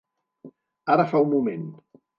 [0.95, 1.71] Ara fa un moment.